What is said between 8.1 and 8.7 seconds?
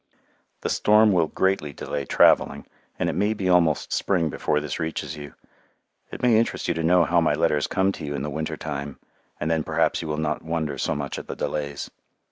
in the winter